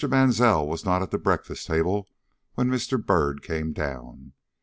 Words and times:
Mansell 0.09 0.67
was 0.67 0.83
not 0.83 1.03
at 1.03 1.11
the 1.11 1.19
breakfast 1.19 1.67
table 1.67 2.07
when 2.55 2.69
Mr. 2.71 2.97
Byrd 2.99 3.43
came 3.43 3.71
down. 3.71 4.33